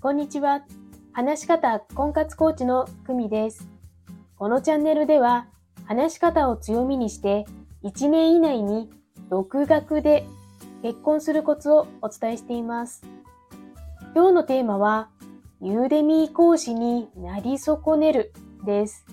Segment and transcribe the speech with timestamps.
[0.00, 0.62] こんにちは。
[1.12, 3.68] 話し方婚活コーチの久美です。
[4.36, 5.48] このチャンネルでは、
[5.86, 7.46] 話し方を強みにして、
[7.82, 8.88] 1年以内に
[9.28, 10.24] 独学で
[10.84, 13.02] 結婚するコツをお伝えしています。
[14.14, 15.10] 今日のテーマは、
[15.60, 18.32] ユーデミー講師になり損ねる
[18.64, 19.04] です。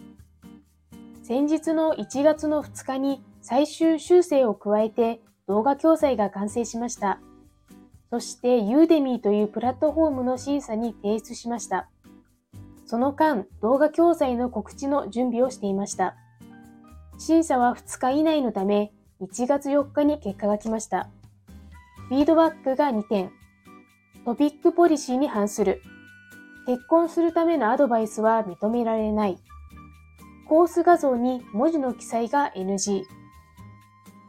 [1.24, 7.20] 先日の1月の2日に最終修正を加えて動画教材が完成しました。
[8.10, 11.90] そしてユーデミーというプラットフォームの審査に提出しました。
[12.86, 16.16] その間、動画教材の告知の準備をしていました。
[17.18, 21.10] 審査は2日以内のため、1月4日に結果が来ました。
[22.10, 23.32] フィードバックが2点。
[24.24, 25.82] トピックポリシーに反する。
[26.68, 29.38] 結婚するためのアドバイスは認められない。
[30.48, 33.04] コース画像に文字の記載が NG。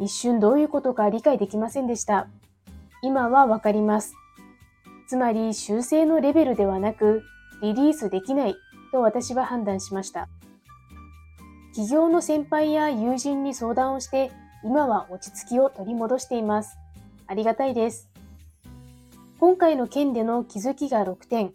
[0.01, 2.29] 一瞬どういうことか理解できませんでした。
[3.07, 4.17] 今はわかります。
[5.07, 7.23] つまり修正のレベルではなく、
[7.63, 8.57] リリースできない
[8.91, 10.29] と私は判断しました。
[11.71, 14.33] 企業の先輩や友人に相談をして、
[14.65, 16.79] 今は落ち着きを取り戻しています。
[17.29, 18.11] ありがたいです。
[19.39, 21.53] 今回の件での気づきが6点。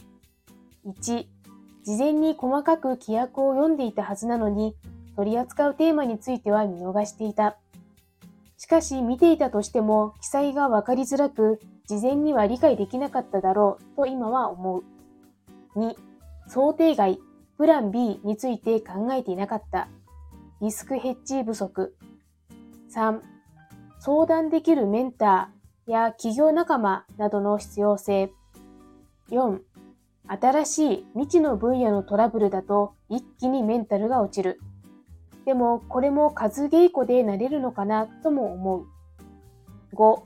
[0.85, 1.25] 1、
[1.83, 4.73] 事前に細かく規約を読んでいたはずなのに、
[5.17, 7.57] 取り扱うテーマについては見逃していた。
[8.61, 14.83] しかし見ていたとしても記載がわかりづらく、事前には理解できなかっただろうと今は思う。
[15.79, 15.95] 2、
[16.47, 17.19] 想定外、
[17.57, 19.87] プラン B について考えていなかった。
[20.61, 21.95] リスクヘッジ不足。
[22.93, 23.21] 3、
[23.97, 28.31] 相談できるメンターや企業仲間などの必要性。
[29.31, 29.59] 4、
[30.27, 34.59] 新しい未知の分野のトラブルだと一気にメンタルが落ちる。
[35.45, 38.85] でもこれも数稽古でなれるのかなとも思う。
[39.95, 40.21] 5、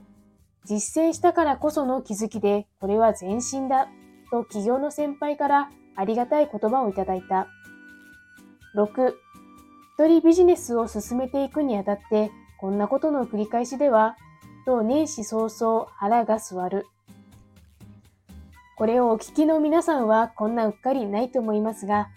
[0.64, 3.88] 実践したからこその気づきでこれは前進だ
[4.30, 7.48] と企業の先輩からありがたい言葉をいただいた。
[8.76, 9.14] 6、
[9.98, 14.16] 一人ビジネスを進めていくにあたってこんなことの繰り返しでは
[14.66, 16.86] と年始早々腹が座る。
[18.76, 22.08] これをお聞きの皆さんはこんなうっかりないと思いますが、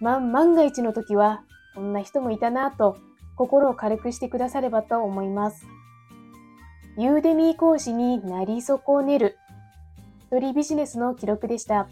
[0.00, 1.42] ま、万が一の時は
[1.76, 2.96] こんな人もいたなぁと
[3.36, 5.66] 心を軽くしてくださればと思います。
[6.96, 9.36] ユーデミー講師になり損ねる
[10.32, 11.86] 一人ビジネスの記録でした。